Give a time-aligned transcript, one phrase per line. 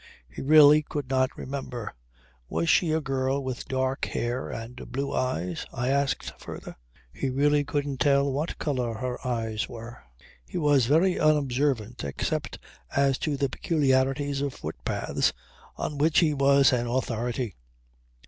[0.27, 1.93] He really could not remember.
[2.49, 5.63] Was she a girl with dark hair and blue eyes?
[5.71, 6.75] I asked further.
[7.13, 10.01] He really couldn't tell what colour her eyes were.
[10.47, 12.57] He was very unobservant except
[12.95, 15.33] as to the peculiarities of footpaths,
[15.75, 17.53] on which he was an authority.